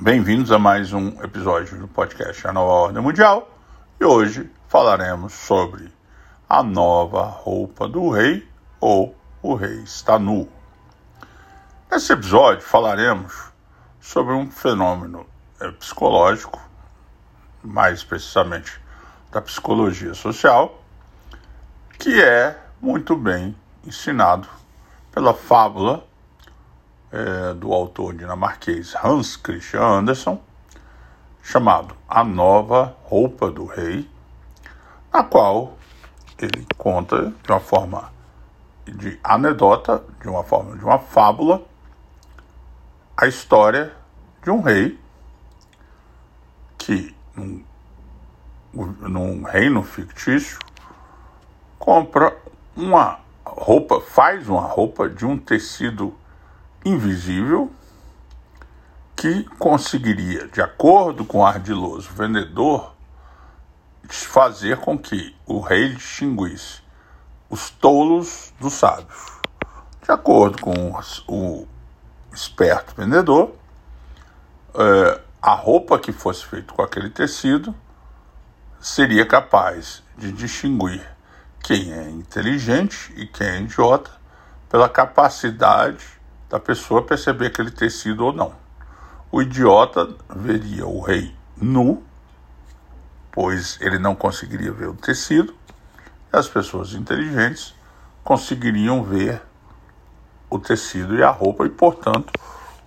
Bem-vindos 0.00 0.52
a 0.52 0.60
mais 0.60 0.92
um 0.92 1.08
episódio 1.24 1.76
do 1.76 1.88
podcast 1.88 2.46
A 2.46 2.52
Nova 2.52 2.70
Ordem 2.70 3.02
Mundial 3.02 3.50
e 4.00 4.04
hoje 4.04 4.48
falaremos 4.68 5.32
sobre 5.32 5.92
a 6.48 6.62
nova 6.62 7.24
roupa 7.24 7.88
do 7.88 8.10
rei 8.10 8.48
ou 8.80 9.16
o 9.42 9.56
rei 9.56 9.82
está 9.82 10.20
nu. 10.20 10.48
Nesse 11.90 12.12
episódio 12.12 12.62
falaremos 12.62 13.50
sobre 14.00 14.34
um 14.34 14.48
fenômeno 14.52 15.26
é, 15.60 15.68
psicológico, 15.72 16.60
mais 17.60 18.04
precisamente 18.04 18.80
da 19.32 19.42
psicologia 19.42 20.14
social, 20.14 20.80
que 21.98 22.22
é 22.22 22.56
muito 22.80 23.16
bem 23.16 23.56
ensinado 23.84 24.46
pela 25.10 25.34
fábula 25.34 26.06
é, 27.12 27.54
do 27.54 27.72
autor 27.72 28.14
dinamarquês 28.14 28.94
Hans 29.02 29.36
Christian 29.36 29.82
Andersen, 29.82 30.40
chamado 31.42 31.96
A 32.08 32.22
Nova 32.22 32.96
Roupa 33.04 33.50
do 33.50 33.64
Rei, 33.64 34.08
na 35.12 35.22
qual 35.22 35.76
ele 36.38 36.66
conta 36.76 37.32
de 37.42 37.50
uma 37.50 37.60
forma 37.60 38.12
de 38.86 39.18
anedota, 39.22 40.04
de 40.20 40.28
uma 40.28 40.44
forma 40.44 40.76
de 40.76 40.84
uma 40.84 40.98
fábula, 40.98 41.62
a 43.16 43.26
história 43.26 43.92
de 44.42 44.50
um 44.50 44.60
rei 44.60 44.98
que, 46.76 47.14
num, 47.34 47.64
num 48.72 49.42
reino 49.42 49.82
fictício, 49.82 50.58
compra 51.78 52.36
uma 52.76 53.18
roupa, 53.44 54.00
faz 54.00 54.48
uma 54.48 54.62
roupa 54.62 55.08
de 55.08 55.26
um 55.26 55.36
tecido 55.36 56.14
invisível 56.84 57.70
que 59.16 59.44
conseguiria, 59.58 60.46
de 60.48 60.62
acordo 60.62 61.24
com 61.24 61.38
o 61.38 61.46
ardiloso 61.46 62.08
vendedor, 62.10 62.94
fazer 64.08 64.78
com 64.78 64.96
que 64.96 65.34
o 65.44 65.60
rei 65.60 65.94
distinguisse 65.94 66.80
os 67.50 67.70
tolos 67.70 68.52
dos 68.60 68.74
sábios. 68.74 69.38
De 70.02 70.12
acordo 70.12 70.62
com 70.62 70.92
o 71.26 71.66
esperto 72.32 72.94
vendedor, 72.96 73.54
é, 74.74 75.20
a 75.42 75.54
roupa 75.54 75.98
que 75.98 76.12
fosse 76.12 76.44
feita 76.46 76.72
com 76.72 76.82
aquele 76.82 77.10
tecido 77.10 77.74
seria 78.80 79.26
capaz 79.26 80.02
de 80.16 80.30
distinguir 80.30 81.04
quem 81.62 81.92
é 81.92 82.08
inteligente 82.08 83.12
e 83.16 83.26
quem 83.26 83.46
é 83.46 83.60
idiota 83.60 84.10
pela 84.68 84.88
capacidade 84.88 86.17
da 86.48 86.58
pessoa 86.58 87.02
perceber 87.02 87.46
aquele 87.46 87.70
tecido 87.70 88.24
ou 88.24 88.32
não. 88.32 88.52
O 89.30 89.42
idiota 89.42 90.08
veria 90.34 90.86
o 90.86 91.00
rei 91.00 91.34
nu, 91.56 92.02
pois 93.30 93.78
ele 93.80 93.98
não 93.98 94.14
conseguiria 94.14 94.72
ver 94.72 94.88
o 94.88 94.94
tecido, 94.94 95.54
e 96.32 96.36
as 96.36 96.48
pessoas 96.48 96.94
inteligentes 96.94 97.74
conseguiriam 98.24 99.02
ver 99.02 99.42
o 100.48 100.58
tecido 100.58 101.14
e 101.16 101.22
a 101.22 101.30
roupa, 101.30 101.66
e 101.66 101.70
portanto 101.70 102.32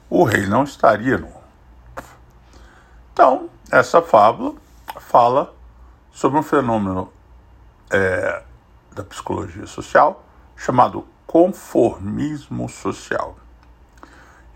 o 0.09 0.23
rei 0.23 0.48
não 0.48 0.64
estaria 0.64 1.18
nu. 1.18 1.31
Então, 3.14 3.50
essa 3.72 4.02
fábula 4.02 4.56
fala 5.00 5.53
sobre 6.12 6.40
um 6.40 6.44
fenômeno 6.44 7.12
é, 7.90 8.44
da 8.94 9.03
psicologia 9.03 9.68
social 9.68 10.25
chamado 10.56 11.06
conformismo 11.25 12.68
social. 12.68 13.38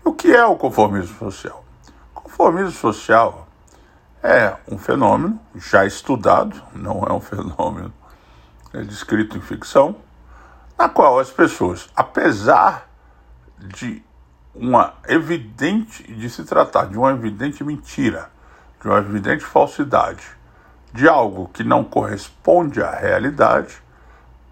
O 0.06 0.14
que 0.14 0.32
é 0.32 0.46
o 0.46 0.54
conformismo 0.54 1.18
social? 1.18 1.64
Conformismo 2.14 2.70
social 2.70 3.48
é 4.22 4.54
um 4.70 4.78
fenômeno 4.78 5.40
já 5.56 5.84
estudado, 5.84 6.62
não 6.72 7.02
é 7.02 7.12
um 7.12 7.18
fenômeno 7.20 7.92
é 8.72 8.82
descrito 8.82 9.36
em 9.36 9.40
ficção, 9.40 9.96
na 10.78 10.88
qual 10.88 11.18
as 11.18 11.30
pessoas, 11.30 11.90
apesar 11.96 12.88
de 13.58 14.00
uma 14.54 14.94
evidente 15.08 16.04
de 16.04 16.30
se 16.30 16.44
tratar 16.44 16.86
de 16.86 16.96
uma 16.96 17.10
evidente 17.10 17.64
mentira, 17.64 18.30
de 18.80 18.86
uma 18.86 18.98
evidente 18.98 19.44
falsidade, 19.44 20.24
de 20.92 21.08
algo 21.08 21.50
que 21.52 21.64
não 21.64 21.82
corresponde 21.82 22.80
à 22.80 22.92
realidade, 22.92 23.82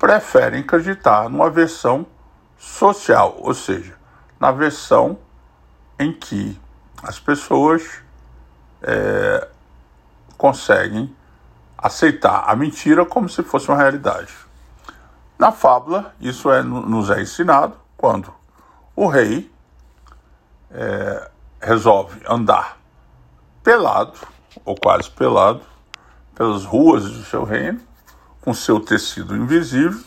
preferem 0.00 0.62
acreditar 0.62 1.30
numa 1.30 1.48
versão 1.48 2.04
social, 2.58 3.36
ou 3.38 3.54
seja, 3.54 3.94
na 4.40 4.50
versão 4.50 5.16
em 5.98 6.12
que 6.12 6.58
as 7.02 7.18
pessoas 7.18 7.82
é, 8.82 9.48
conseguem 10.36 11.14
aceitar 11.76 12.44
a 12.46 12.56
mentira 12.56 13.04
como 13.04 13.28
se 13.28 13.42
fosse 13.42 13.68
uma 13.68 13.76
realidade. 13.76 14.32
Na 15.38 15.52
fábula, 15.52 16.14
isso 16.20 16.50
é, 16.50 16.62
nos 16.62 17.10
é 17.10 17.20
ensinado 17.20 17.76
quando 17.96 18.32
o 18.96 19.06
rei 19.06 19.50
é, 20.70 21.30
resolve 21.60 22.20
andar 22.28 22.78
pelado, 23.62 24.18
ou 24.64 24.74
quase 24.74 25.10
pelado, 25.10 25.62
pelas 26.34 26.64
ruas 26.64 27.04
do 27.04 27.24
seu 27.24 27.44
reino, 27.44 27.80
com 28.40 28.52
seu 28.52 28.80
tecido 28.80 29.36
invisível, 29.36 30.02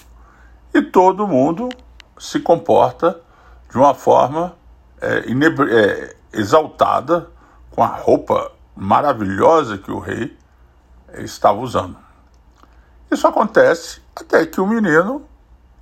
e 0.73 0.81
todo 0.81 1.27
mundo 1.27 1.69
se 2.17 2.39
comporta 2.39 3.19
de 3.69 3.77
uma 3.77 3.93
forma 3.93 4.56
é, 5.01 5.23
é, 5.29 6.15
exaltada 6.33 7.29
com 7.71 7.83
a 7.83 7.87
roupa 7.87 8.51
maravilhosa 8.75 9.77
que 9.77 9.91
o 9.91 9.99
rei 9.99 10.37
estava 11.15 11.59
usando. 11.59 11.97
Isso 13.09 13.27
acontece 13.27 14.01
até 14.15 14.45
que 14.45 14.59
o 14.59 14.67
menino 14.67 15.25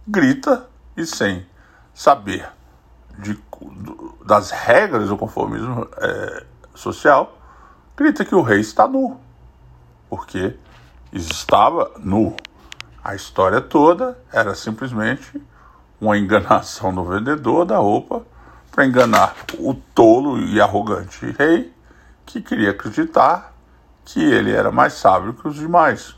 grita 0.08 0.68
e 0.96 1.06
sem 1.06 1.46
saber 1.94 2.48
de, 3.18 3.40
das 4.26 4.52
regras 4.52 5.10
do 5.10 5.18
conformismo 5.18 5.88
é, 5.98 6.46
social, 6.74 7.38
grita 7.96 8.26
que 8.26 8.36
o 8.36 8.42
rei 8.42 8.60
está 8.60 8.88
nu, 8.88 9.20
porque 10.10 10.56
estava 11.12 11.92
nu. 11.98 12.36
A 13.04 13.16
história 13.16 13.62
toda 13.62 14.18
era 14.32 14.54
simplesmente 14.56 15.42
uma 16.00 16.18
enganação 16.18 16.94
do 16.94 17.04
vendedor 17.04 17.66
da 17.66 17.78
roupa 17.78 18.26
para 18.76 18.86
enganar 18.86 19.34
o 19.58 19.74
tolo 19.74 20.38
e 20.38 20.60
arrogante 20.60 21.26
rei 21.40 21.74
que 22.26 22.42
queria 22.42 22.72
acreditar 22.72 23.54
que 24.04 24.22
ele 24.22 24.52
era 24.52 24.70
mais 24.70 24.94
sábio 24.94 25.34
que 25.34 25.48
os 25.48 25.56
demais. 25.56 26.14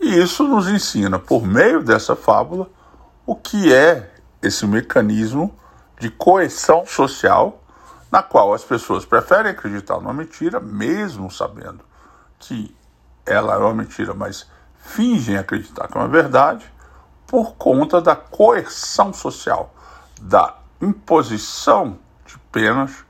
E 0.00 0.20
isso 0.22 0.44
nos 0.44 0.68
ensina, 0.68 1.18
por 1.18 1.44
meio 1.44 1.82
dessa 1.82 2.14
fábula, 2.14 2.70
o 3.26 3.34
que 3.34 3.74
é 3.74 4.08
esse 4.40 4.64
mecanismo 4.68 5.52
de 5.98 6.08
coerção 6.08 6.86
social 6.86 7.60
na 8.10 8.22
qual 8.22 8.54
as 8.54 8.62
pessoas 8.62 9.04
preferem 9.04 9.50
acreditar 9.50 9.96
numa 9.96 10.14
mentira, 10.14 10.60
mesmo 10.60 11.28
sabendo 11.28 11.80
que 12.38 12.72
ela 13.26 13.54
é 13.54 13.58
uma 13.58 13.74
mentira, 13.74 14.14
mas 14.14 14.48
fingem 14.78 15.36
acreditar 15.36 15.88
que 15.88 15.98
é 15.98 16.00
uma 16.00 16.08
verdade, 16.08 16.72
por 17.26 17.56
conta 17.56 18.00
da 18.00 18.14
coerção 18.14 19.12
social, 19.12 19.74
da 20.20 20.57
imposição 20.80 21.98
de 22.26 22.38
penas 22.52 23.04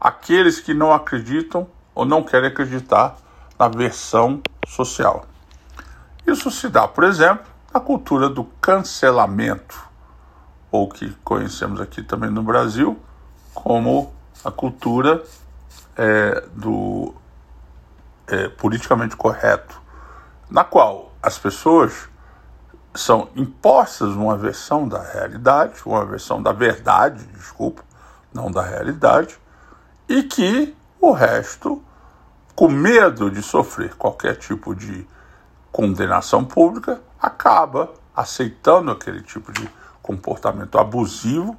àqueles 0.00 0.60
que 0.60 0.72
não 0.72 0.92
acreditam 0.92 1.66
ou 1.94 2.04
não 2.04 2.22
querem 2.22 2.48
acreditar 2.48 3.16
na 3.58 3.68
versão 3.68 4.42
social. 4.66 5.26
Isso 6.26 6.50
se 6.50 6.68
dá, 6.68 6.86
por 6.86 7.04
exemplo, 7.04 7.44
na 7.72 7.80
cultura 7.80 8.28
do 8.28 8.44
cancelamento, 8.60 9.88
ou 10.70 10.88
que 10.88 11.10
conhecemos 11.24 11.80
aqui 11.80 12.02
também 12.02 12.30
no 12.30 12.42
Brasil 12.42 12.98
como 13.54 14.12
a 14.44 14.50
cultura 14.50 15.22
é, 15.96 16.44
do 16.52 17.14
é, 18.26 18.48
politicamente 18.48 19.16
correto, 19.16 19.80
na 20.48 20.64
qual 20.64 21.12
as 21.22 21.38
pessoas 21.38 22.08
são 22.94 23.28
impostas 23.36 24.10
uma 24.10 24.36
versão 24.36 24.88
da 24.88 25.02
realidade, 25.02 25.80
uma 25.86 26.04
versão 26.04 26.42
da 26.42 26.52
verdade, 26.52 27.24
desculpa, 27.26 27.82
não 28.32 28.50
da 28.50 28.62
realidade, 28.62 29.38
e 30.08 30.22
que 30.22 30.76
o 31.00 31.12
resto, 31.12 31.82
com 32.54 32.68
medo 32.68 33.30
de 33.30 33.42
sofrer 33.42 33.94
qualquer 33.94 34.36
tipo 34.36 34.74
de 34.74 35.06
condenação 35.70 36.44
pública, 36.44 37.00
acaba 37.20 37.92
aceitando 38.14 38.90
aquele 38.90 39.22
tipo 39.22 39.52
de 39.52 39.68
comportamento 40.02 40.78
abusivo, 40.78 41.56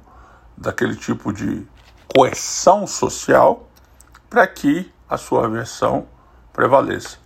daquele 0.56 0.94
tipo 0.94 1.32
de 1.32 1.66
coerção 2.14 2.86
social, 2.86 3.68
para 4.28 4.46
que 4.46 4.92
a 5.08 5.16
sua 5.16 5.48
versão 5.48 6.06
prevaleça. 6.52 7.16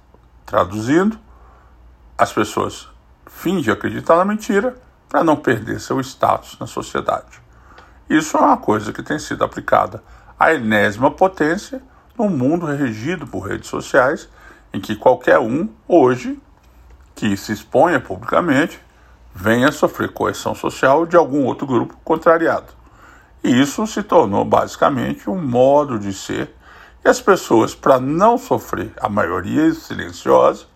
Traduzindo, 0.44 1.18
as 2.16 2.32
pessoas 2.32 2.88
fingem 3.26 3.72
acreditar 3.72 4.16
na 4.16 4.24
mentira 4.24 4.76
para 5.08 5.22
não 5.22 5.36
perder 5.36 5.80
seu 5.80 6.00
status 6.00 6.56
na 6.58 6.66
sociedade. 6.66 7.40
Isso 8.08 8.36
é 8.36 8.40
uma 8.40 8.56
coisa 8.56 8.92
que 8.92 9.02
tem 9.02 9.18
sido 9.18 9.44
aplicada 9.44 10.02
a 10.38 10.52
enésima 10.52 11.10
potência 11.10 11.82
num 12.18 12.28
mundo 12.28 12.66
regido 12.66 13.26
por 13.26 13.40
redes 13.40 13.68
sociais, 13.68 14.28
em 14.72 14.80
que 14.80 14.96
qualquer 14.96 15.38
um, 15.38 15.68
hoje, 15.86 16.40
que 17.14 17.36
se 17.36 17.52
exponha 17.52 18.00
publicamente, 18.00 18.80
venha 19.34 19.72
sofrer 19.72 20.12
coerção 20.12 20.54
social 20.54 21.06
de 21.06 21.16
algum 21.16 21.44
outro 21.44 21.66
grupo 21.66 21.96
contrariado. 22.04 22.72
E 23.44 23.60
isso 23.60 23.86
se 23.86 24.02
tornou 24.02 24.44
basicamente 24.44 25.28
um 25.28 25.40
modo 25.40 25.98
de 25.98 26.12
ser, 26.12 26.54
e 27.04 27.08
as 27.08 27.20
pessoas, 27.20 27.74
para 27.74 28.00
não 28.00 28.38
sofrer, 28.38 28.92
a 29.00 29.08
maioria 29.08 29.72
silenciosa, 29.72 30.66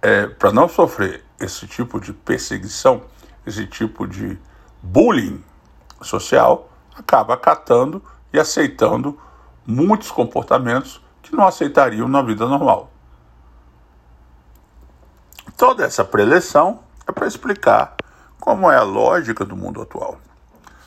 é, 0.00 0.26
para 0.26 0.50
não 0.52 0.68
sofrer 0.68 1.24
esse 1.40 1.66
tipo 1.66 2.00
de 2.00 2.12
perseguição, 2.12 3.02
esse 3.46 3.66
tipo 3.66 4.06
de 4.06 4.38
bullying 4.82 5.42
social, 6.02 6.70
acaba 6.96 7.34
acatando 7.34 8.02
e 8.32 8.38
aceitando 8.38 9.18
muitos 9.66 10.10
comportamentos 10.10 11.02
que 11.22 11.34
não 11.34 11.46
aceitariam 11.46 12.08
na 12.08 12.22
vida 12.22 12.46
normal. 12.46 12.90
Toda 15.56 15.84
essa 15.84 16.04
preleção 16.04 16.80
é 17.06 17.12
para 17.12 17.26
explicar 17.26 17.96
como 18.38 18.70
é 18.70 18.76
a 18.76 18.82
lógica 18.82 19.44
do 19.44 19.56
mundo 19.56 19.82
atual. 19.82 20.18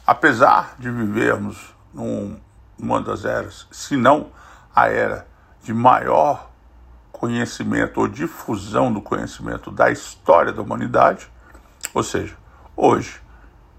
Apesar 0.06 0.76
de 0.80 0.90
vivermos 0.90 1.76
num, 1.94 2.40
numa 2.78 3.02
das 3.02 3.26
eras, 3.26 3.68
se 3.72 3.96
não 3.96 4.32
a 4.74 4.88
era 4.88 5.28
de 5.62 5.74
maior 5.74 6.51
conhecimento 7.22 8.02
ou 8.02 8.08
difusão 8.08 8.92
do 8.92 9.00
conhecimento 9.00 9.70
da 9.70 9.92
história 9.92 10.52
da 10.52 10.60
humanidade, 10.60 11.30
ou 11.94 12.02
seja, 12.02 12.36
hoje, 12.76 13.22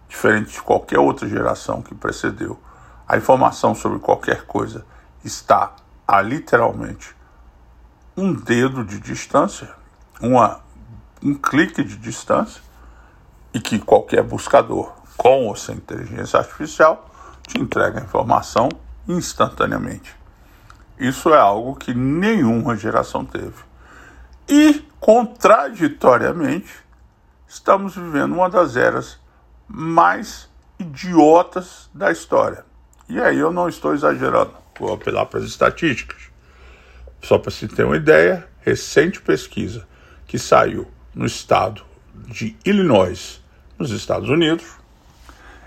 diferente 0.09 0.53
de 0.53 0.63
qualquer 0.63 1.01
outra 1.01 1.29
geração 1.29 1.83
que 1.83 1.93
precedeu, 1.93 2.57
a 3.07 3.17
informação 3.17 3.75
sobre 3.75 3.99
qualquer 3.99 4.47
coisa 4.47 4.87
está 5.25 5.75
a 6.07 6.23
literalmente 6.23 7.17
um 8.17 8.33
dedo 8.33 8.85
de 8.85 9.01
distância, 9.01 9.75
uma, 10.21 10.61
um 11.21 11.35
clique 11.35 11.83
de 11.83 11.97
distância, 11.97 12.63
e 13.53 13.59
que 13.59 13.81
qualquer 13.81 14.23
buscador, 14.23 14.93
com 15.17 15.49
ou 15.49 15.57
sem 15.57 15.79
inteligência 15.79 16.39
artificial, 16.39 17.11
te 17.45 17.61
entrega 17.61 17.99
a 17.99 18.05
informação 18.05 18.69
instantaneamente. 19.09 20.22
Isso 20.99 21.33
é 21.33 21.39
algo 21.39 21.75
que 21.75 21.95
nenhuma 21.95 22.77
geração 22.77 23.25
teve. 23.25 23.55
E, 24.49 24.85
contraditoriamente, 25.01 26.73
estamos 27.49 27.95
vivendo 27.95 28.35
uma 28.35 28.51
das 28.51 28.77
eras 28.77 29.19
mais 29.69 30.49
idiotas 30.79 31.89
da 31.95 32.11
história. 32.11 32.65
E 33.09 33.21
aí 33.21 33.39
eu 33.39 33.53
não 33.53 33.69
estou 33.69 33.95
exagerando, 33.95 34.53
vou 34.79 34.93
apelar 34.93 35.27
para 35.27 35.41
as 35.41 35.47
estatísticas. 35.47 36.31
Só 37.23 37.39
para 37.39 37.51
se 37.51 37.69
ter 37.69 37.85
uma 37.85 37.97
ideia, 37.97 38.49
recente 38.61 39.21
pesquisa 39.21 39.87
que 40.27 40.39
saiu 40.39 40.89
no 41.15 41.27
estado 41.27 41.85
de 42.15 42.57
Illinois, 42.65 43.43
nos 43.79 43.91
Estados 43.91 44.29
Unidos, 44.29 44.67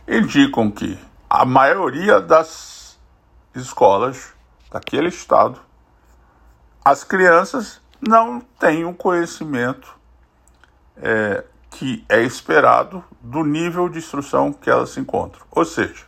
indicam 0.07 0.69
que 0.69 0.97
a 1.29 1.45
maioria 1.45 2.19
das 2.19 2.99
escolas 3.55 4.34
daquele 4.75 5.07
estado, 5.07 5.57
as 6.83 7.01
crianças 7.01 7.79
não 8.05 8.41
têm 8.59 8.83
o 8.83 8.93
conhecimento 8.93 9.97
é, 10.97 11.45
que 11.69 12.03
é 12.09 12.21
esperado 12.21 13.01
do 13.21 13.41
nível 13.45 13.87
de 13.87 13.99
instrução 13.99 14.51
que 14.51 14.69
elas 14.69 14.89
se 14.89 14.99
encontram. 14.99 15.45
Ou 15.49 15.63
seja, 15.63 16.03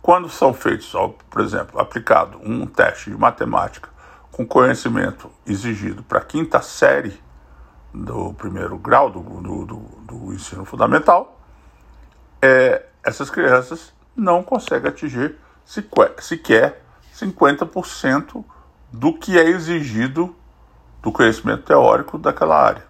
quando 0.00 0.28
são 0.28 0.54
feitos, 0.54 0.92
por 1.28 1.42
exemplo, 1.42 1.80
aplicado 1.80 2.38
um 2.40 2.66
teste 2.66 3.10
de 3.10 3.16
matemática 3.16 3.88
com 4.30 4.46
conhecimento 4.46 5.28
exigido 5.44 6.04
para 6.04 6.20
a 6.20 6.24
quinta 6.24 6.62
série 6.62 7.20
do 7.92 8.32
primeiro 8.34 8.78
grau 8.78 9.10
do, 9.10 9.20
do, 9.20 9.64
do, 9.64 10.32
ensino 10.32 10.64
fundamental, 10.64 11.40
é, 12.40 12.86
essas 13.02 13.28
crianças 13.28 13.92
não 14.14 14.40
conseguem 14.40 14.88
atingir 14.88 15.36
sequer 15.64 16.85
50% 17.18 18.44
do 18.92 19.12
que 19.12 19.38
é 19.38 19.44
exigido 19.44 20.34
do 21.02 21.10
conhecimento 21.10 21.64
teórico 21.64 22.18
daquela 22.18 22.60
área. 22.60 22.84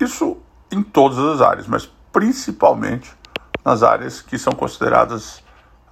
Isso 0.00 0.38
em 0.70 0.82
todas 0.82 1.18
as 1.18 1.40
áreas, 1.40 1.66
mas 1.66 1.86
principalmente 2.12 3.14
nas 3.64 3.82
áreas 3.82 4.20
que 4.20 4.38
são 4.38 4.52
consideradas 4.52 5.42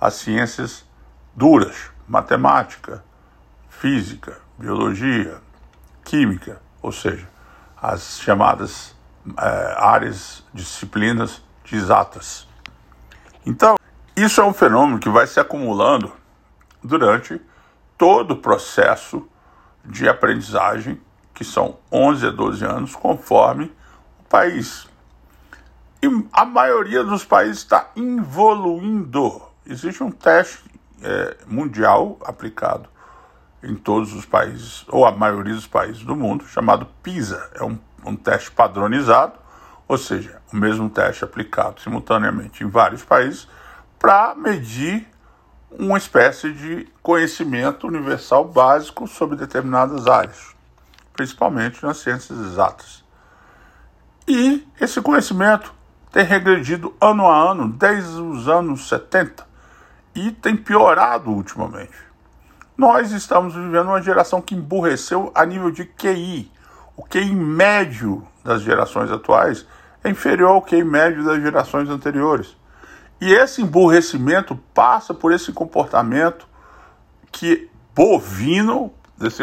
as 0.00 0.14
ciências 0.14 0.84
duras, 1.34 1.90
matemática, 2.06 3.04
física, 3.68 4.40
biologia, 4.58 5.40
química, 6.04 6.60
ou 6.82 6.92
seja, 6.92 7.26
as 7.80 8.18
chamadas 8.20 8.94
é, 9.38 9.74
áreas, 9.78 10.44
disciplinas 10.52 11.42
de 11.64 11.76
exatas. 11.76 12.46
Então, 13.46 13.76
isso 14.16 14.40
é 14.40 14.44
um 14.44 14.52
fenômeno 14.52 14.98
que 14.98 15.08
vai 15.08 15.26
se 15.26 15.40
acumulando 15.40 16.12
durante 16.84 17.40
todo 17.96 18.32
o 18.32 18.36
processo 18.36 19.26
de 19.84 20.08
aprendizagem, 20.08 21.00
que 21.32 21.44
são 21.44 21.78
11 21.90 22.26
a 22.26 22.30
12 22.30 22.64
anos, 22.64 22.94
conforme 22.94 23.72
o 24.20 24.28
país. 24.28 24.86
E 26.02 26.06
a 26.32 26.44
maioria 26.44 27.02
dos 27.02 27.24
países 27.24 27.58
está 27.58 27.90
evoluindo 27.96 29.42
Existe 29.66 30.02
um 30.02 30.10
teste 30.10 30.62
é, 31.02 31.38
mundial 31.46 32.18
aplicado 32.22 32.86
em 33.62 33.74
todos 33.74 34.12
os 34.12 34.26
países, 34.26 34.84
ou 34.88 35.06
a 35.06 35.10
maioria 35.10 35.54
dos 35.54 35.66
países 35.66 36.02
do 36.02 36.14
mundo, 36.14 36.46
chamado 36.46 36.86
PISA. 37.02 37.50
É 37.54 37.64
um, 37.64 37.78
um 38.04 38.14
teste 38.14 38.50
padronizado, 38.50 39.32
ou 39.88 39.96
seja, 39.96 40.42
o 40.52 40.56
mesmo 40.56 40.90
teste 40.90 41.24
aplicado 41.24 41.80
simultaneamente 41.80 42.62
em 42.62 42.68
vários 42.68 43.02
países, 43.02 43.48
para 43.98 44.34
medir 44.34 45.08
uma 45.78 45.98
espécie 45.98 46.52
de 46.52 46.86
conhecimento 47.02 47.86
universal 47.86 48.44
básico 48.44 49.06
sobre 49.06 49.36
determinadas 49.36 50.06
áreas, 50.06 50.54
principalmente 51.12 51.82
nas 51.84 51.98
ciências 51.98 52.38
exatas. 52.38 53.04
E 54.26 54.66
esse 54.80 55.00
conhecimento 55.00 55.74
tem 56.12 56.24
regredido 56.24 56.94
ano 57.00 57.26
a 57.26 57.50
ano, 57.50 57.68
desde 57.68 58.20
os 58.20 58.48
anos 58.48 58.88
70, 58.88 59.44
e 60.14 60.30
tem 60.30 60.56
piorado 60.56 61.30
ultimamente. 61.30 61.96
Nós 62.76 63.10
estamos 63.12 63.54
vivendo 63.54 63.88
uma 63.88 64.02
geração 64.02 64.40
que 64.40 64.54
emburreceu 64.54 65.30
a 65.34 65.44
nível 65.44 65.70
de 65.70 65.84
QI. 65.84 66.50
O 66.96 67.02
QI 67.04 67.34
médio 67.34 68.26
das 68.44 68.62
gerações 68.62 69.10
atuais 69.10 69.66
é 70.02 70.10
inferior 70.10 70.50
ao 70.50 70.62
QI 70.62 70.84
médio 70.84 71.24
das 71.24 71.42
gerações 71.42 71.88
anteriores. 71.88 72.56
E 73.20 73.32
esse 73.32 73.62
emburrecimento 73.62 74.56
passa 74.72 75.14
por 75.14 75.32
esse 75.32 75.52
comportamento 75.52 76.46
que 77.30 77.70
bovino, 77.94 78.92
desse, 79.16 79.42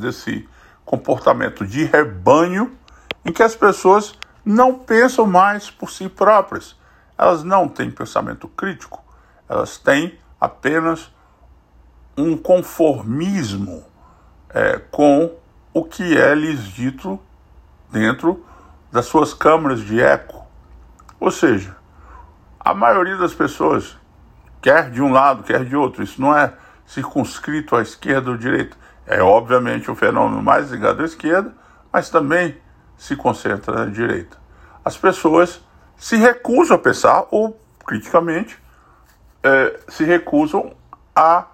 desse 0.00 0.48
comportamento 0.84 1.66
de 1.66 1.84
rebanho, 1.84 2.76
em 3.24 3.32
que 3.32 3.42
as 3.42 3.54
pessoas 3.54 4.14
não 4.44 4.78
pensam 4.78 5.26
mais 5.26 5.70
por 5.70 5.90
si 5.90 6.08
próprias. 6.08 6.76
Elas 7.16 7.44
não 7.44 7.68
têm 7.68 7.90
pensamento 7.90 8.48
crítico, 8.48 9.02
elas 9.48 9.78
têm 9.78 10.18
apenas 10.40 11.10
um 12.16 12.36
conformismo 12.36 13.84
é, 14.50 14.78
com 14.90 15.32
o 15.72 15.84
que 15.84 16.16
é 16.16 16.34
lhes 16.34 16.64
dito 16.64 17.18
dentro 17.90 18.44
das 18.90 19.06
suas 19.06 19.32
câmaras 19.32 19.80
de 19.80 20.00
eco. 20.00 20.44
Ou 21.18 21.30
seja, 21.30 21.76
a 22.64 22.72
maioria 22.72 23.16
das 23.16 23.34
pessoas, 23.34 23.96
quer 24.60 24.90
de 24.90 25.02
um 25.02 25.10
lado, 25.12 25.42
quer 25.42 25.64
de 25.64 25.74
outro, 25.74 26.02
isso 26.02 26.20
não 26.20 26.36
é 26.36 26.54
circunscrito 26.86 27.74
à 27.74 27.82
esquerda 27.82 28.30
ou 28.30 28.36
à 28.36 28.38
direita. 28.38 28.76
É 29.04 29.20
obviamente 29.20 29.90
um 29.90 29.96
fenômeno 29.96 30.40
mais 30.40 30.70
ligado 30.70 31.02
à 31.02 31.04
esquerda, 31.04 31.52
mas 31.92 32.08
também 32.08 32.56
se 32.96 33.16
concentra 33.16 33.84
na 33.84 33.86
direita. 33.86 34.36
As 34.84 34.96
pessoas 34.96 35.60
se 35.96 36.16
recusam 36.16 36.76
a 36.76 36.78
pensar, 36.78 37.24
ou 37.30 37.60
criticamente, 37.84 38.56
é, 39.42 39.80
se 39.88 40.04
recusam 40.04 40.72
a 41.14 41.46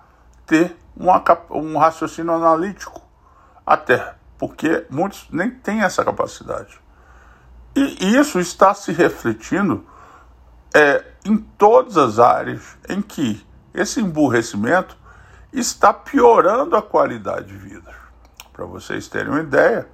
ter 0.47 0.77
uma, 0.95 1.23
um 1.50 1.79
raciocínio 1.79 2.33
analítico, 2.35 3.00
até 3.67 4.15
porque 4.38 4.85
muitos 4.91 5.27
nem 5.31 5.50
têm 5.50 5.83
essa 5.83 6.05
capacidade. 6.05 6.79
E 7.75 8.17
isso 8.17 8.38
está 8.38 8.75
se 8.75 8.93
refletindo 8.93 9.87
é, 10.75 11.04
em 11.25 11.37
todas 11.37 11.96
as 11.96 12.18
áreas 12.18 12.76
em 12.88 13.00
que 13.00 13.46
esse 13.75 14.00
emburrecimento 14.00 14.96
está 15.52 15.92
piorando 15.92 16.76
a 16.76 16.82
qualidade 16.82 17.48
de 17.48 17.56
vida. 17.56 17.90
Para 18.52 18.66
vocês 18.66 19.08
terem 19.08 19.30
uma 19.30 19.40
ideia, 19.40 19.88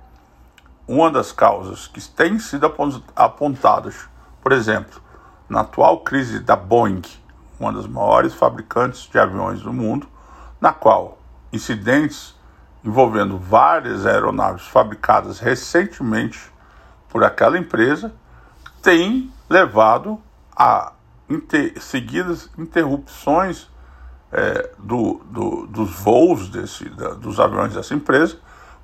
uma 0.86 1.10
das 1.10 1.32
causas 1.32 1.86
que 1.86 2.00
têm 2.00 2.38
sido 2.38 2.70
apontadas, 3.14 4.08
por 4.42 4.52
exemplo, 4.52 5.00
na 5.48 5.60
atual 5.60 6.00
crise 6.00 6.40
da 6.40 6.56
Boeing, 6.56 7.02
uma 7.58 7.72
das 7.72 7.86
maiores 7.86 8.34
fabricantes 8.34 9.08
de 9.10 9.18
aviões 9.18 9.60
do 9.62 9.72
mundo, 9.72 10.08
na 10.60 10.72
qual 10.72 11.18
incidentes 11.52 12.34
envolvendo 12.84 13.38
várias 13.38 14.04
aeronaves 14.04 14.66
fabricadas 14.66 15.38
recentemente 15.38 16.52
por 17.08 17.24
aquela 17.24 17.56
empresa 17.56 18.12
têm 18.82 19.32
levado 19.48 20.20
a 20.56 20.92
inter 21.28 21.80
seguidas 21.80 22.50
interrupções 22.58 23.68
é, 24.32 24.70
do, 24.78 25.22
do, 25.24 25.66
dos 25.66 25.90
voos 25.90 26.48
desse, 26.48 26.88
da, 26.90 27.10
dos 27.14 27.38
aviões 27.38 27.74
dessa 27.74 27.94
empresa 27.94 28.38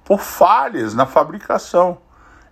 por 0.04 0.20
falhas 0.20 0.94
na 0.94 1.06
fabricação. 1.06 1.98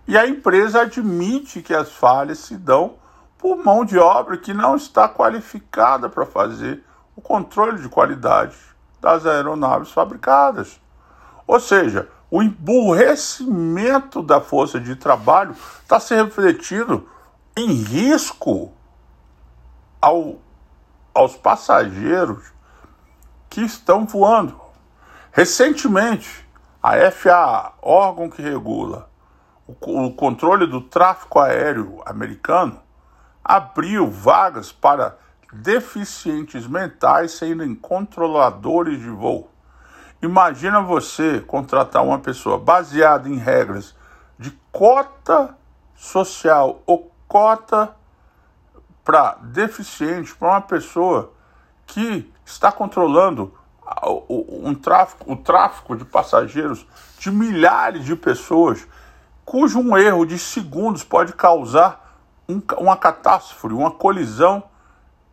E 0.07 0.17
a 0.17 0.27
empresa 0.27 0.81
admite 0.81 1.61
que 1.61 1.73
as 1.73 1.91
falhas 1.91 2.39
se 2.39 2.57
dão 2.57 2.95
por 3.37 3.57
mão 3.57 3.85
de 3.85 3.97
obra 3.97 4.37
que 4.37 4.53
não 4.53 4.75
está 4.75 5.07
qualificada 5.07 6.09
para 6.09 6.25
fazer 6.25 6.83
o 7.15 7.21
controle 7.21 7.81
de 7.81 7.87
qualidade 7.87 8.55
das 8.99 9.25
aeronaves 9.25 9.91
fabricadas. 9.91 10.79
Ou 11.47 11.59
seja, 11.59 12.09
o 12.29 12.43
emburrecimento 12.43 14.21
da 14.21 14.41
força 14.41 14.79
de 14.79 14.95
trabalho 14.95 15.55
está 15.81 15.99
se 15.99 16.15
refletindo 16.15 17.07
em 17.55 17.71
risco 17.71 18.73
ao, 20.01 20.39
aos 21.13 21.35
passageiros 21.35 22.51
que 23.49 23.61
estão 23.61 24.05
voando. 24.05 24.59
Recentemente, 25.31 26.47
a 26.81 27.11
FAA, 27.11 27.73
órgão 27.81 28.29
que 28.29 28.41
regula 28.41 29.09
o, 29.67 30.05
o 30.05 30.13
controle 30.13 30.65
do 30.65 30.81
tráfego 30.81 31.39
aéreo 31.39 32.01
americano, 32.05 32.79
abriu 33.43 34.09
vagas 34.09 34.71
para 34.71 35.17
deficientes 35.51 36.67
mentais 36.67 37.31
serem 37.31 37.75
controladores 37.75 38.99
de 38.99 39.09
voo. 39.09 39.49
Imagina 40.21 40.81
você 40.81 41.39
contratar 41.41 42.03
uma 42.03 42.19
pessoa 42.19 42.57
baseada 42.57 43.29
em 43.29 43.37
regras 43.37 43.95
de 44.37 44.51
cota 44.71 45.55
social 45.95 46.81
ou 46.85 47.11
cota 47.27 47.95
para 49.09 49.37
deficiente, 49.41 50.35
para 50.35 50.49
uma 50.49 50.61
pessoa 50.61 51.33
que 51.87 52.31
está 52.45 52.71
controlando 52.71 53.51
um 54.29 54.75
tráfico, 54.75 55.33
o 55.33 55.35
tráfico 55.35 55.95
de 55.95 56.05
passageiros 56.05 56.85
de 57.17 57.31
milhares 57.31 58.05
de 58.05 58.15
pessoas, 58.15 58.87
cujo 59.43 59.79
um 59.79 59.97
erro 59.97 60.27
de 60.27 60.37
segundos 60.37 61.03
pode 61.03 61.33
causar 61.33 62.19
um, 62.47 62.61
uma 62.77 62.95
catástrofe, 62.95 63.73
uma 63.73 63.89
colisão 63.89 64.61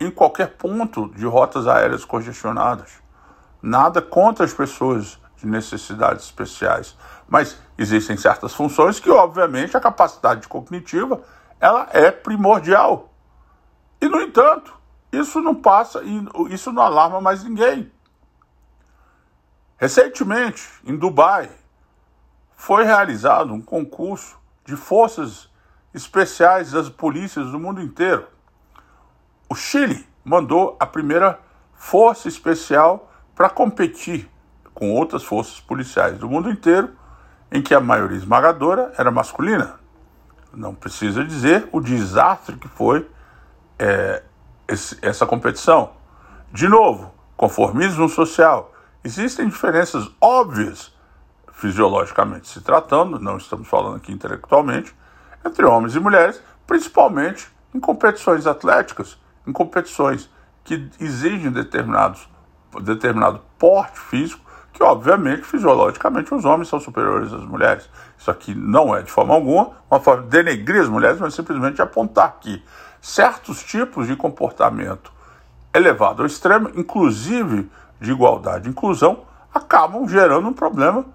em 0.01 0.11
qualquer 0.11 0.57
ponto 0.57 1.11
de 1.11 1.27
rotas 1.27 1.67
aéreas 1.67 2.03
congestionadas. 2.03 2.93
Nada 3.61 4.01
contra 4.01 4.47
as 4.47 4.55
pessoas 4.55 5.19
de 5.37 5.47
necessidades 5.47 6.25
especiais, 6.25 6.97
mas 7.29 7.59
existem 7.77 8.17
certas 8.17 8.55
funções 8.55 8.99
que, 8.99 9.11
obviamente, 9.11 9.77
a 9.77 9.81
capacidade 9.81 10.49
cognitiva 10.49 11.21
ela 11.61 11.87
é 11.93 12.11
primordial. 12.11 13.13
E, 14.01 14.09
no 14.09 14.21
entanto, 14.21 14.75
isso 15.13 15.41
não 15.41 15.55
passa, 15.55 16.03
isso 16.51 16.73
não 16.73 16.83
alarma 16.83 17.21
mais 17.21 17.43
ninguém. 17.43 17.91
Recentemente, 19.79 20.69
em 20.85 20.97
Dubai, 20.97 21.51
foi 22.55 22.85
realizado 22.85 23.53
um 23.53 23.61
concurso 23.61 24.39
de 24.65 24.77
forças 24.77 25.51
especiais 25.93 26.73
das 26.73 26.89
polícias 26.89 27.51
do 27.51 27.59
mundo 27.59 27.81
inteiro. 27.81 28.27
O 29.49 29.55
Chile 29.55 30.07
mandou 30.25 30.77
a 30.81 30.87
primeira 30.87 31.39
força 31.75 32.27
especial 32.27 33.13
para 33.35 33.49
competir 33.49 34.29
com 34.75 34.93
outras 34.93 35.23
forças 35.23 35.61
policiais 35.61 36.19
do 36.19 36.29
mundo 36.29 36.51
inteiro, 36.51 36.95
em 37.51 37.63
que 37.63 37.75
a 37.75 37.81
maioria 37.81 38.17
esmagadora 38.17 38.93
era 38.99 39.11
masculina. 39.11 39.79
Não 40.53 40.75
precisa 40.75 41.25
dizer 41.25 41.69
o 41.71 41.81
desastre 41.81 42.57
que 42.57 42.69
foi 42.69 43.09
é, 43.79 44.23
esse, 44.69 44.99
essa 45.03 45.27
competição. 45.27 45.93
De 46.53 46.69
novo, 46.69 47.13
conformismo 47.37 48.09
social. 48.09 48.73
Existem 49.05 49.49
diferenças 49.49 50.11
óbvias, 50.21 50.93
fisiologicamente 51.53 52.49
se 52.49 52.61
tratando, 52.61 53.19
não 53.19 53.37
estamos 53.37 53.69
falando 53.69 53.97
aqui 53.97 54.13
intelectualmente, 54.13 54.95
entre 55.45 55.65
homens 55.65 55.95
e 55.95 56.01
mulheres, 56.01 56.43
principalmente 56.67 57.49
em 57.73 57.79
competições 57.79 58.47
atléticas, 58.47 59.19
em 59.47 59.53
competições 59.53 60.29
que 60.65 60.91
exigem 60.99 61.53
determinados, 61.53 62.29
determinado 62.83 63.41
porte 63.59 63.99
físico, 63.99 64.45
que 64.73 64.83
obviamente 64.83 65.43
fisiologicamente 65.43 66.35
os 66.35 66.45
homens 66.45 66.69
são 66.69 66.81
superiores 66.81 67.33
às 67.33 67.45
mulheres. 67.45 67.89
Isso 68.19 68.31
aqui 68.31 68.55
não 68.55 68.95
é 68.95 69.03
de 69.03 69.11
forma 69.11 69.33
alguma 69.33 69.71
uma 69.91 70.01
forma 70.01 70.25
de 70.25 70.29
denegrir 70.29 70.83
as 70.83 70.89
mulheres, 70.89 71.19
mas 71.19 71.33
simplesmente 71.33 71.81
apontar 71.81 72.37
que 72.41 72.63
certos 73.07 73.63
tipos 73.63 74.09
de 74.09 74.17
comportamento 74.17 75.13
elevado 75.73 76.23
ao 76.23 76.27
extremo, 76.27 76.73
inclusive 76.75 77.71
de 78.01 78.11
igualdade 78.11 78.67
e 78.67 78.71
inclusão, 78.73 79.25
acabam 79.55 80.09
gerando 80.09 80.49
um 80.49 80.53
problema 80.53 81.07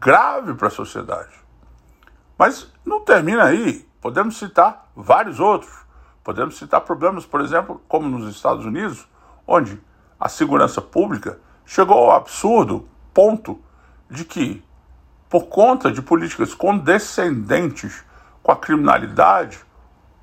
grave 0.00 0.54
para 0.54 0.68
a 0.68 0.70
sociedade. 0.70 1.34
Mas 2.38 2.72
não 2.84 3.00
termina 3.00 3.46
aí. 3.46 3.84
Podemos 4.00 4.38
citar 4.38 4.88
vários 4.94 5.40
outros. 5.40 5.72
Podemos 6.22 6.56
citar 6.56 6.82
problemas, 6.82 7.26
por 7.26 7.40
exemplo, 7.40 7.82
como 7.88 8.08
nos 8.08 8.32
Estados 8.32 8.64
Unidos, 8.64 9.08
onde 9.44 9.78
a 10.20 10.28
segurança 10.28 10.80
pública 10.80 11.40
chegou 11.66 11.98
ao 11.98 12.12
absurdo 12.12 12.88
ponto 13.12 13.60
de 14.08 14.24
que, 14.24 14.62
por 15.28 15.48
conta 15.48 15.90
de 15.90 16.00
políticas 16.00 16.54
condescendentes 16.54 18.04
com 18.40 18.52
a 18.52 18.56
criminalidade, 18.56 19.58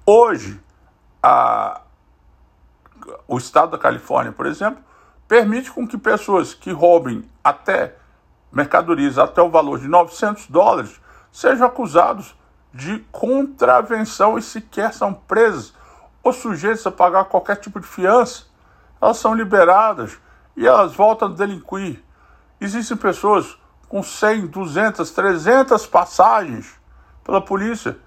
hoje 0.05 0.65
a, 1.21 1.81
o 3.27 3.37
estado 3.37 3.71
da 3.71 3.77
Califórnia, 3.77 4.31
por 4.31 4.45
exemplo, 4.45 4.83
permite 5.27 5.71
com 5.71 5.87
que 5.87 5.97
pessoas 5.97 6.53
que 6.53 6.71
roubem 6.71 7.29
até 7.43 7.95
mercadorias 8.51 9.17
até 9.17 9.41
o 9.41 9.49
valor 9.49 9.79
de 9.79 9.87
900 9.87 10.47
dólares 10.47 10.99
sejam 11.31 11.67
acusados 11.67 12.35
de 12.73 12.99
contravenção 13.11 14.37
e 14.37 14.41
sequer 14.41 14.93
são 14.93 15.13
presas 15.13 15.73
ou 16.23 16.33
sujeitos 16.33 16.85
a 16.85 16.91
pagar 16.91 17.25
qualquer 17.25 17.57
tipo 17.57 17.79
de 17.79 17.87
fiança. 17.87 18.45
Elas 19.01 19.17
são 19.17 19.33
liberadas 19.33 20.17
e 20.55 20.65
elas 20.65 20.93
voltam 20.93 21.29
a 21.29 21.33
delinquir. 21.33 22.03
Existem 22.59 22.97
pessoas 22.97 23.57
com 23.87 24.01
100, 24.01 24.47
200, 24.47 25.11
300 25.11 25.85
passagens 25.87 26.73
pela 27.23 27.41
polícia 27.41 27.97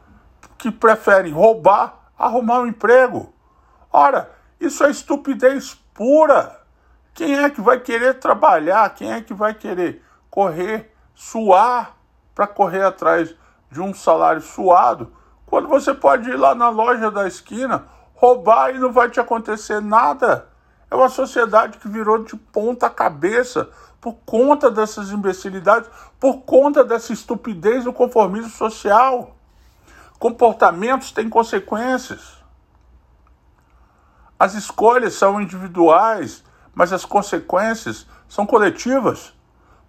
que 0.59 0.71
preferem 0.71 1.33
roubar 1.33 2.00
arrumar 2.21 2.61
um 2.61 2.67
emprego. 2.67 3.33
Ora, 3.91 4.31
isso 4.61 4.85
é 4.85 4.91
estupidez 4.91 5.75
pura. 5.95 6.61
Quem 7.15 7.39
é 7.39 7.49
que 7.49 7.63
vai 7.63 7.81
querer 7.81 8.19
trabalhar? 8.21 8.95
Quem 8.95 9.11
é 9.11 9.23
que 9.23 9.33
vai 9.33 9.55
querer 9.55 10.05
correr, 10.31 10.95
suar 11.15 11.97
para 12.35 12.47
correr 12.47 12.85
atrás 12.85 13.35
de 13.71 13.81
um 13.81 13.95
salário 13.95 14.43
suado, 14.43 15.13
quando 15.47 15.67
você 15.67 15.95
pode 15.95 16.29
ir 16.29 16.37
lá 16.37 16.55
na 16.55 16.69
loja 16.69 17.11
da 17.11 17.27
esquina, 17.27 17.87
roubar 18.15 18.75
e 18.75 18.79
não 18.79 18.93
vai 18.93 19.09
te 19.09 19.19
acontecer 19.19 19.81
nada? 19.81 20.49
É 20.91 20.95
uma 20.95 21.09
sociedade 21.09 21.79
que 21.79 21.89
virou 21.89 22.23
de 22.23 22.37
ponta 22.37 22.91
cabeça 22.91 23.69
por 24.01 24.15
conta 24.27 24.71
dessas 24.71 25.11
imbecilidades, 25.11 25.89
por 26.19 26.43
conta 26.43 26.85
dessa 26.85 27.13
estupidez 27.13 27.85
do 27.85 27.93
conformismo 27.93 28.51
social. 28.51 29.37
Comportamentos 30.21 31.13
têm 31.13 31.31
consequências. 31.31 32.37
As 34.39 34.53
escolhas 34.53 35.15
são 35.15 35.41
individuais, 35.41 36.45
mas 36.75 36.93
as 36.93 37.07
consequências 37.07 38.07
são 38.29 38.45
coletivas. 38.45 39.33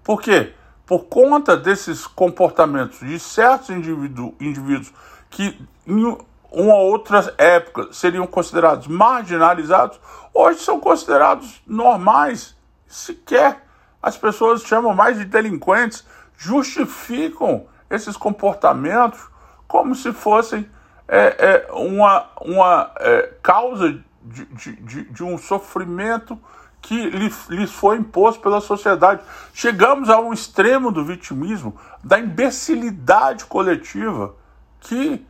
Por 0.01 0.21
quê? 0.21 0.53
Por 0.85 1.03
conta 1.07 1.57
desses 1.57 2.07
comportamentos 2.07 2.99
de 2.99 3.19
certos 3.19 3.71
indivíduo, 3.71 4.33
indivíduos 4.39 4.93
que 5.29 5.59
em 5.85 6.17
uma 6.49 6.75
ou 6.75 6.91
outra 6.91 7.35
época 7.37 7.89
seriam 7.91 8.25
considerados 8.25 8.87
marginalizados, 8.87 9.99
hoje 10.33 10.59
são 10.59 10.79
considerados 10.79 11.61
normais. 11.67 12.55
Sequer 12.87 13.65
as 14.01 14.15
pessoas 14.15 14.61
chamam 14.61 14.95
mais 14.95 15.17
de 15.17 15.25
delinquentes, 15.25 16.05
justificam 16.37 17.65
esses 17.89 18.15
comportamentos 18.15 19.30
como 19.71 19.95
se 19.95 20.11
fossem 20.11 20.69
é, 21.07 21.65
é, 21.69 21.71
uma, 21.71 22.29
uma 22.41 22.91
é, 22.97 23.33
causa 23.41 24.03
de, 24.21 24.45
de, 24.45 25.03
de, 25.05 25.23
um 25.23 25.37
sofrimento 25.37 26.37
que 26.81 27.09
lhes, 27.09 27.47
lhes 27.47 27.71
foi 27.71 27.95
imposto 27.95 28.41
pela 28.41 28.59
sociedade. 28.59 29.23
Chegamos 29.53 30.09
a 30.09 30.19
um 30.19 30.33
extremo 30.33 30.91
do 30.91 31.05
vitimismo, 31.05 31.79
da 32.03 32.19
imbecilidade 32.19 33.45
coletiva, 33.45 34.35
que 34.81 35.25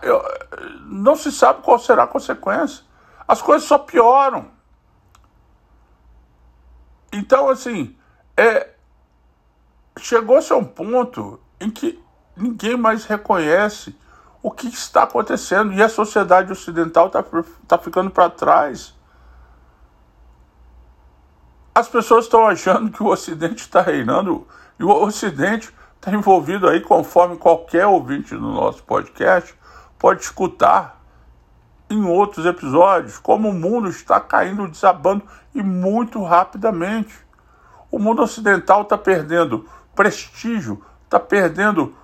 eu, 0.00 0.24
não 0.86 1.14
se 1.14 1.30
sabe 1.30 1.60
qual 1.60 1.78
será 1.78 2.04
a 2.04 2.06
consequência. 2.06 2.82
As 3.28 3.42
coisas 3.42 3.68
só 3.68 3.76
pioram. 3.76 4.46
Então, 7.12 7.50
assim, 7.50 7.94
é, 8.38 8.70
chegou-se 9.98 10.50
a 10.50 10.56
um 10.56 10.64
ponto 10.64 11.38
em 11.60 11.70
que 11.70 12.02
ninguém 12.36 12.76
mais 12.76 13.04
reconhece 13.04 13.96
o 14.42 14.50
que 14.50 14.66
está 14.66 15.04
acontecendo 15.04 15.72
e 15.72 15.82
a 15.82 15.88
sociedade 15.88 16.50
ocidental 16.50 17.06
está 17.06 17.24
tá 17.68 17.78
ficando 17.78 18.10
para 18.10 18.28
trás. 18.28 18.94
As 21.74 21.88
pessoas 21.88 22.24
estão 22.24 22.46
achando 22.46 22.90
que 22.90 23.02
o 23.02 23.06
Ocidente 23.06 23.62
está 23.62 23.80
reinando 23.80 24.46
e 24.78 24.84
o 24.84 24.90
Ocidente 24.90 25.72
está 25.94 26.10
envolvido 26.10 26.68
aí, 26.68 26.80
conforme 26.80 27.36
qualquer 27.36 27.86
ouvinte 27.86 28.34
do 28.34 28.40
nosso 28.40 28.82
podcast 28.82 29.54
pode 29.98 30.22
escutar 30.22 31.00
em 31.88 32.04
outros 32.04 32.44
episódios, 32.44 33.18
como 33.18 33.50
o 33.50 33.54
mundo 33.54 33.88
está 33.88 34.18
caindo, 34.18 34.66
desabando 34.66 35.22
e 35.54 35.62
muito 35.62 36.22
rapidamente. 36.24 37.14
O 37.90 37.98
mundo 37.98 38.22
ocidental 38.22 38.82
está 38.82 38.98
perdendo 38.98 39.68
prestígio, 39.94 40.82
está 41.04 41.20
perdendo 41.20 41.94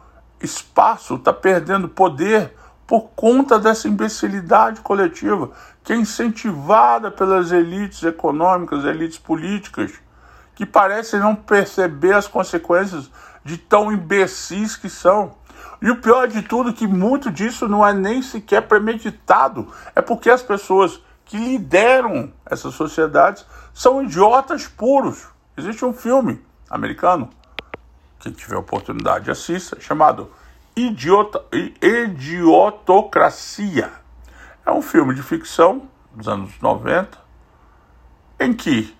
espaço, 0.40 1.16
está 1.16 1.32
perdendo 1.32 1.88
poder 1.88 2.54
por 2.86 3.10
conta 3.14 3.58
dessa 3.58 3.86
imbecilidade 3.86 4.80
coletiva 4.80 5.50
que 5.84 5.92
é 5.92 5.96
incentivada 5.96 7.10
pelas 7.10 7.50
elites 7.50 8.02
econômicas, 8.02 8.84
elites 8.84 9.18
políticas, 9.18 9.92
que 10.54 10.66
parecem 10.66 11.18
não 11.18 11.34
perceber 11.34 12.12
as 12.12 12.26
consequências 12.26 13.10
de 13.42 13.56
tão 13.56 13.90
imbecis 13.92 14.76
que 14.76 14.90
são. 14.90 15.36
E 15.80 15.90
o 15.90 15.96
pior 15.96 16.28
de 16.28 16.42
tudo 16.42 16.70
é 16.70 16.72
que 16.74 16.86
muito 16.86 17.30
disso 17.30 17.68
não 17.68 17.86
é 17.86 17.94
nem 17.94 18.20
sequer 18.20 18.68
premeditado, 18.68 19.72
é 19.94 20.02
porque 20.02 20.28
as 20.28 20.42
pessoas 20.42 21.00
que 21.24 21.38
lideram 21.38 22.32
essas 22.44 22.74
sociedades 22.74 23.46
são 23.72 24.02
idiotas 24.02 24.66
puros. 24.66 25.26
Existe 25.56 25.84
um 25.84 25.92
filme 25.92 26.44
americano, 26.68 27.30
quem 28.18 28.32
tiver 28.32 28.56
oportunidade 28.56 29.30
assista, 29.30 29.80
chamado 29.80 30.30
Idiota, 30.76 31.42
Idiotocracia. 31.80 33.90
É 34.64 34.70
um 34.70 34.82
filme 34.82 35.14
de 35.14 35.22
ficção 35.22 35.88
dos 36.12 36.28
anos 36.28 36.52
90, 36.60 37.18
em 38.40 38.52
que 38.52 38.94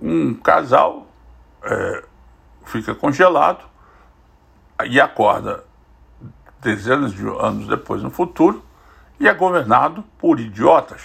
um 0.00 0.34
casal 0.34 1.06
é, 1.62 2.04
fica 2.64 2.94
congelado 2.94 3.64
e 4.84 5.00
acorda 5.00 5.64
dezenas 6.60 7.12
de 7.12 7.26
anos 7.26 7.66
depois 7.66 8.02
no 8.02 8.10
futuro 8.10 8.62
e 9.18 9.28
é 9.28 9.34
governado 9.34 10.04
por 10.18 10.40
idiotas. 10.40 11.02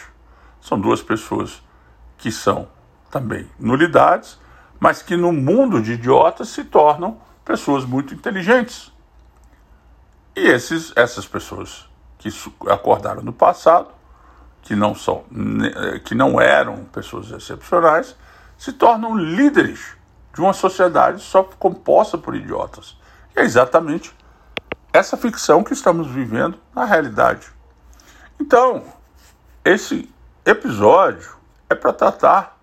São 0.62 0.79
duas 0.79 1.01
pessoas 1.01 1.63
que 2.17 2.31
são 2.31 2.67
também 3.12 3.50
nulidades, 3.60 4.39
mas 4.79 5.01
que 5.01 5.15
no 5.15 5.31
mundo 5.31 5.81
de 5.81 5.93
idiotas 5.93 6.50
se 6.50 6.63
tornam 6.63 7.19
pessoas 7.43 7.86
muito 7.86 8.13
inteligentes. 8.13 8.91
E 10.36 10.41
esses, 10.48 10.93
essas 10.96 11.25
pessoas 11.25 11.89
que 12.17 12.29
acordaram 12.69 13.22
no 13.22 13.34
passado, 13.34 13.89
que 14.62 14.75
não 14.75 14.93
são, 14.93 15.24
que 16.05 16.13
não 16.13 16.39
eram 16.39 16.84
pessoas 16.86 17.31
excepcionais, 17.31 18.15
se 18.57 18.74
tornam 18.74 19.15
líderes 19.15 19.96
de 20.34 20.41
uma 20.41 20.53
sociedade 20.53 21.22
só 21.22 21.43
composta 21.43 22.17
por 22.17 22.36
idiotas. 22.36 22.98
E 23.36 23.39
é 23.39 23.43
exatamente 23.43 24.15
essa 24.91 25.15
ficção 25.15 25.63
que 25.63 25.74
estamos 25.74 26.07
vivendo 26.07 26.60
na 26.75 26.86
realidade. 26.86 27.48
Então, 28.39 28.84
esse 29.63 30.13
episódio 30.46 31.36
é 31.69 31.75
para 31.75 31.93
tratar 31.93 32.57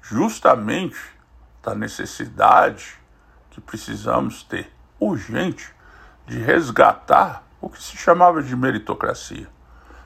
justamente 0.00 0.98
da 1.62 1.74
necessidade 1.74 2.98
que 3.50 3.60
precisamos 3.60 4.42
ter 4.42 4.72
urgente 4.98 5.72
de 6.26 6.38
resgatar 6.38 7.44
o 7.60 7.68
que 7.68 7.82
se 7.82 7.96
chamava 7.96 8.42
de 8.42 8.56
meritocracia. 8.56 9.48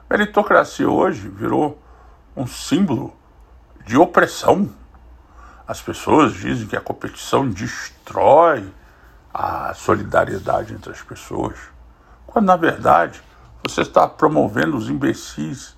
Meritocracia 0.09 0.89
hoje 0.89 1.29
virou 1.29 1.83
um 2.37 2.47
símbolo 2.47 3.17
de 3.85 3.97
opressão. 3.97 4.71
As 5.67 5.81
pessoas 5.81 6.35
dizem 6.35 6.67
que 6.67 6.77
a 6.77 6.81
competição 6.81 7.49
destrói 7.49 8.73
a 9.33 9.75
solidariedade 9.75 10.75
entre 10.75 10.93
as 10.93 11.03
pessoas, 11.03 11.57
quando 12.27 12.47
na 12.47 12.57
verdade 12.57 13.23
você 13.63 13.83
está 13.83 14.07
promovendo 14.07 14.77
os 14.77 14.89
imbecis 14.89 15.77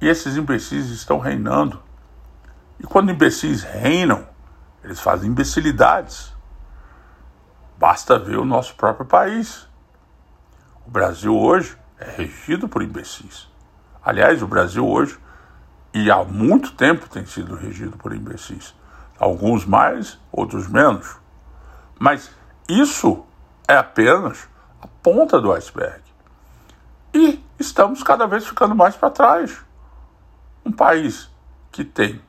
e 0.00 0.08
esses 0.08 0.36
imbecis 0.36 0.90
estão 0.90 1.18
reinando. 1.18 1.82
E 2.78 2.84
quando 2.84 3.10
imbecis 3.10 3.62
reinam, 3.62 4.26
eles 4.84 5.00
fazem 5.00 5.30
imbecilidades. 5.30 6.32
Basta 7.78 8.18
ver 8.18 8.36
o 8.38 8.44
nosso 8.44 8.74
próprio 8.74 9.06
país. 9.06 9.66
O 10.86 10.90
Brasil 10.90 11.34
hoje 11.36 11.76
é 11.98 12.10
regido 12.10 12.68
por 12.68 12.82
imbecis. 12.82 13.48
Aliás, 14.04 14.42
o 14.42 14.46
Brasil 14.46 14.86
hoje, 14.86 15.18
e 15.94 16.10
há 16.10 16.22
muito 16.22 16.72
tempo, 16.72 17.08
tem 17.08 17.24
sido 17.24 17.56
regido 17.56 17.96
por 17.96 18.14
imbecis. 18.14 18.74
Alguns 19.18 19.64
mais, 19.64 20.20
outros 20.30 20.68
menos. 20.68 21.16
Mas 21.98 22.30
isso 22.68 23.24
é 23.66 23.76
apenas 23.76 24.46
a 24.82 24.86
ponta 25.02 25.40
do 25.40 25.50
iceberg. 25.52 26.02
E 27.14 27.42
estamos 27.58 28.02
cada 28.02 28.26
vez 28.26 28.46
ficando 28.46 28.74
mais 28.74 28.94
para 28.96 29.10
trás. 29.10 29.64
Um 30.64 30.72
país 30.72 31.30
que 31.72 31.84
tem 31.84 32.20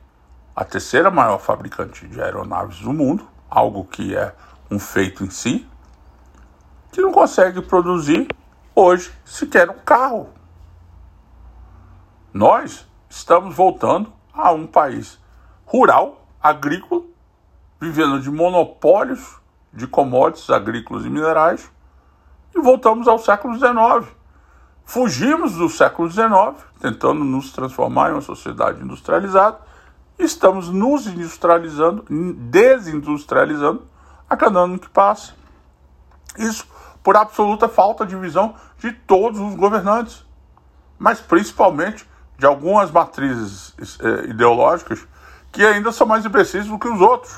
a 0.56 0.64
terceira 0.64 1.10
maior 1.10 1.38
fabricante 1.38 2.08
de 2.08 2.18
aeronaves 2.18 2.80
do 2.80 2.90
mundo, 2.90 3.28
algo 3.50 3.84
que 3.84 4.16
é 4.16 4.34
um 4.70 4.78
feito 4.78 5.22
em 5.22 5.28
si, 5.28 5.68
que 6.90 7.02
não 7.02 7.12
consegue 7.12 7.60
produzir 7.60 8.26
hoje 8.74 9.12
sequer 9.22 9.68
um 9.68 9.78
carro. 9.84 10.30
Nós 12.32 12.86
estamos 13.06 13.54
voltando 13.54 14.10
a 14.32 14.50
um 14.50 14.66
país 14.66 15.20
rural, 15.66 16.26
agrícola, 16.42 17.02
vivendo 17.78 18.18
de 18.18 18.30
monopólios 18.30 19.36
de 19.74 19.86
commodities 19.86 20.48
agrícolas 20.48 21.04
e 21.04 21.10
minerais 21.10 21.70
e 22.54 22.60
voltamos 22.60 23.06
ao 23.06 23.18
século 23.18 23.58
XIX. 23.58 24.10
Fugimos 24.86 25.52
do 25.52 25.68
século 25.68 26.10
XIX, 26.10 26.64
tentando 26.80 27.22
nos 27.22 27.52
transformar 27.52 28.08
em 28.08 28.12
uma 28.12 28.22
sociedade 28.22 28.82
industrializada, 28.82 29.58
estamos 30.18 30.68
nos 30.68 31.06
industrializando, 31.06 32.04
desindustrializando 32.08 33.86
a 34.28 34.36
cada 34.36 34.60
ano 34.60 34.78
que 34.78 34.88
passa. 34.88 35.34
Isso 36.38 36.66
por 37.02 37.16
absoluta 37.16 37.68
falta 37.68 38.04
de 38.04 38.16
visão 38.16 38.54
de 38.78 38.92
todos 38.92 39.40
os 39.40 39.54
governantes, 39.54 40.24
mas 40.98 41.20
principalmente 41.20 42.08
de 42.38 42.44
algumas 42.44 42.90
matrizes 42.90 43.74
eh, 44.00 44.30
ideológicas 44.30 45.06
que 45.52 45.64
ainda 45.64 45.92
são 45.92 46.06
mais 46.06 46.24
imbecis 46.24 46.66
do 46.66 46.78
que 46.78 46.88
os 46.88 47.00
outros. 47.00 47.34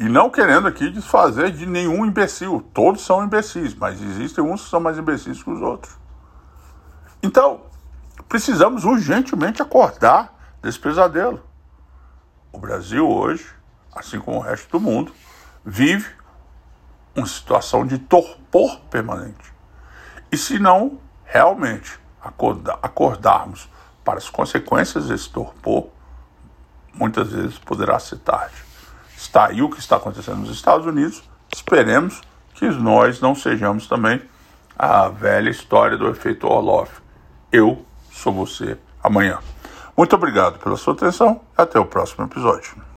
E 0.00 0.04
não 0.04 0.30
querendo 0.30 0.68
aqui 0.68 0.90
desfazer 0.90 1.50
de 1.50 1.66
nenhum 1.66 2.06
imbecil. 2.06 2.64
Todos 2.72 3.04
são 3.04 3.24
imbecis, 3.24 3.74
mas 3.74 4.00
existem 4.00 4.44
uns 4.44 4.64
que 4.64 4.70
são 4.70 4.80
mais 4.80 4.96
imbecis 4.96 5.42
que 5.42 5.50
os 5.50 5.60
outros. 5.60 5.96
Então, 7.22 7.62
precisamos 8.28 8.84
urgentemente 8.84 9.60
acordar 9.60 10.37
desse 10.62 10.78
pesadelo. 10.78 11.42
O 12.52 12.58
Brasil 12.58 13.08
hoje, 13.08 13.46
assim 13.94 14.18
como 14.18 14.38
o 14.38 14.40
resto 14.40 14.70
do 14.70 14.80
mundo, 14.80 15.12
vive 15.64 16.10
uma 17.14 17.26
situação 17.26 17.86
de 17.86 17.98
torpor 17.98 18.80
permanente. 18.90 19.52
E 20.30 20.36
se 20.36 20.58
não 20.58 20.98
realmente 21.24 21.98
acordarmos 22.82 23.68
para 24.04 24.18
as 24.18 24.28
consequências 24.28 25.08
desse 25.08 25.28
torpor, 25.30 25.88
muitas 26.94 27.30
vezes 27.32 27.58
poderá 27.58 27.98
ser 27.98 28.18
tarde. 28.18 28.54
Está 29.16 29.46
aí 29.46 29.62
o 29.62 29.68
que 29.68 29.78
está 29.78 29.96
acontecendo 29.96 30.38
nos 30.38 30.50
Estados 30.50 30.86
Unidos. 30.86 31.22
Esperemos 31.52 32.20
que 32.54 32.66
nós 32.70 33.20
não 33.20 33.34
sejamos 33.34 33.86
também 33.86 34.22
a 34.78 35.08
velha 35.08 35.50
história 35.50 35.96
do 35.96 36.08
efeito 36.08 36.46
Orloff. 36.46 37.00
Eu 37.50 37.84
sou 38.10 38.32
você 38.32 38.78
amanhã. 39.02 39.38
Muito 39.98 40.14
obrigado 40.14 40.60
pela 40.60 40.76
sua 40.76 40.94
atenção. 40.94 41.40
Até 41.56 41.80
o 41.80 41.84
próximo 41.84 42.24
episódio. 42.24 42.80